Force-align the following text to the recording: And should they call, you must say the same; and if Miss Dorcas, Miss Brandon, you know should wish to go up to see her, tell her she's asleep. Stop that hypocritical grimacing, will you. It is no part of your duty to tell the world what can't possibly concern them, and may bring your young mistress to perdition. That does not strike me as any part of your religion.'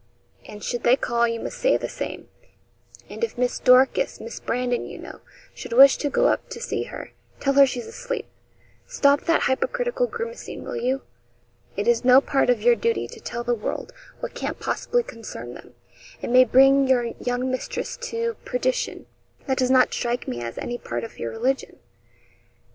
And 0.47 0.63
should 0.63 0.81
they 0.81 0.95
call, 0.95 1.27
you 1.27 1.39
must 1.39 1.59
say 1.59 1.77
the 1.77 1.87
same; 1.87 2.27
and 3.07 3.23
if 3.23 3.37
Miss 3.37 3.59
Dorcas, 3.59 4.19
Miss 4.19 4.39
Brandon, 4.39 4.83
you 4.87 4.97
know 4.97 5.19
should 5.53 5.73
wish 5.73 5.95
to 5.97 6.09
go 6.09 6.25
up 6.25 6.49
to 6.49 6.59
see 6.59 6.85
her, 6.85 7.11
tell 7.39 7.53
her 7.53 7.67
she's 7.67 7.85
asleep. 7.85 8.25
Stop 8.87 9.25
that 9.25 9.43
hypocritical 9.43 10.07
grimacing, 10.07 10.63
will 10.63 10.75
you. 10.75 11.03
It 11.77 11.87
is 11.87 12.03
no 12.03 12.19
part 12.19 12.49
of 12.49 12.63
your 12.63 12.73
duty 12.75 13.07
to 13.09 13.19
tell 13.19 13.43
the 13.43 13.53
world 13.53 13.93
what 14.21 14.33
can't 14.33 14.59
possibly 14.59 15.03
concern 15.03 15.53
them, 15.53 15.75
and 16.23 16.33
may 16.33 16.45
bring 16.45 16.87
your 16.87 17.03
young 17.23 17.51
mistress 17.51 17.95
to 17.97 18.37
perdition. 18.43 19.05
That 19.45 19.59
does 19.59 19.69
not 19.69 19.93
strike 19.93 20.27
me 20.27 20.41
as 20.41 20.57
any 20.57 20.79
part 20.79 21.03
of 21.03 21.19
your 21.19 21.29
religion.' 21.29 21.77